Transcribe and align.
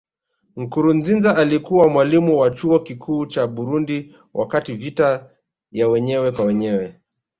Nkurunziza 0.61 1.35
alikuwa 1.37 1.89
mwalimu 1.89 2.37
wa 2.39 2.49
Chuo 2.51 2.79
Kikuu 2.79 3.25
cha 3.25 3.47
Burundi 3.47 4.15
wakati 4.33 4.73
vita 4.73 5.29
ya 5.71 5.87
wenyewe 5.89 6.31
kwa 6.31 6.45
wenyewe 6.45 6.95